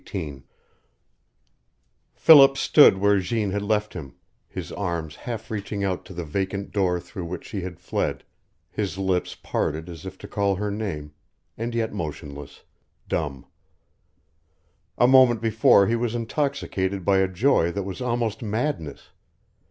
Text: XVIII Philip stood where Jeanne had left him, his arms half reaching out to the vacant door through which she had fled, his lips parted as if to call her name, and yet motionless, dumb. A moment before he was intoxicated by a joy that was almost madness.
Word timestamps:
XVIII 0.03 0.41
Philip 2.15 2.57
stood 2.57 2.97
where 2.97 3.19
Jeanne 3.19 3.51
had 3.51 3.61
left 3.61 3.93
him, 3.93 4.15
his 4.49 4.71
arms 4.71 5.15
half 5.15 5.51
reaching 5.51 5.83
out 5.83 6.05
to 6.05 6.13
the 6.15 6.25
vacant 6.25 6.71
door 6.71 6.99
through 6.99 7.25
which 7.25 7.45
she 7.45 7.61
had 7.61 7.79
fled, 7.79 8.23
his 8.71 8.97
lips 8.97 9.35
parted 9.35 9.87
as 9.89 10.03
if 10.03 10.17
to 10.17 10.27
call 10.27 10.55
her 10.55 10.71
name, 10.71 11.13
and 11.55 11.75
yet 11.75 11.93
motionless, 11.93 12.63
dumb. 13.07 13.45
A 14.97 15.05
moment 15.05 15.39
before 15.39 15.85
he 15.85 15.95
was 15.95 16.15
intoxicated 16.15 17.05
by 17.05 17.19
a 17.19 17.27
joy 17.27 17.71
that 17.71 17.83
was 17.83 18.01
almost 18.01 18.41
madness. 18.41 19.09